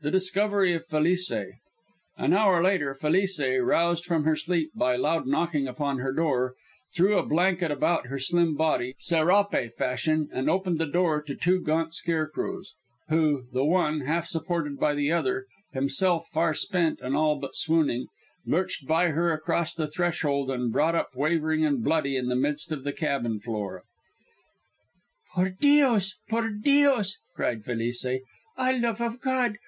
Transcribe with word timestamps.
THE 0.00 0.10
DISCOVERY 0.10 0.74
OF 0.74 0.86
FELICE 0.86 1.32
An 2.18 2.32
hour 2.32 2.60
later, 2.60 2.92
Felice, 2.92 3.38
roused 3.60 4.04
from 4.04 4.24
her 4.24 4.34
sleep 4.34 4.72
by 4.74 4.96
loud 4.96 5.28
knocking 5.28 5.68
upon 5.68 5.98
her 6.00 6.12
door, 6.12 6.56
threw 6.92 7.16
a 7.16 7.24
blanket 7.24 7.70
about 7.70 8.08
her 8.08 8.18
slim 8.18 8.56
body, 8.56 8.96
serape 8.98 9.74
fashion, 9.78 10.28
and 10.32 10.50
opened 10.50 10.78
the 10.78 10.90
cabin 10.90 11.22
to 11.26 11.36
two 11.36 11.60
gaunt 11.60 11.94
scarecrows, 11.94 12.74
who, 13.10 13.44
the 13.52 13.64
one, 13.64 14.00
half 14.00 14.26
supported 14.26 14.76
by 14.80 14.92
the 14.92 15.12
other, 15.12 15.46
himself 15.72 16.26
far 16.26 16.52
spent 16.52 17.00
and 17.00 17.14
all 17.16 17.38
but 17.38 17.54
swooning, 17.54 18.06
lurched 18.44 18.88
by 18.88 19.10
her 19.10 19.32
across 19.32 19.72
the 19.72 19.86
threshold 19.86 20.50
and 20.50 20.72
brought 20.72 20.96
up 20.96 21.10
wavering 21.14 21.64
and 21.64 21.84
bloody 21.84 22.16
in 22.16 22.26
the 22.28 22.34
midst 22.34 22.72
of 22.72 22.82
the 22.82 22.92
cabin 22.92 23.38
floor. 23.38 23.84
"Por 25.36 25.50
Dios! 25.50 26.16
Por 26.28 26.48
Dios!" 26.50 27.18
cried 27.36 27.62
Felice. 27.64 28.04
"Ah, 28.58 28.72
love 28.80 29.00
of 29.00 29.20
God! 29.20 29.58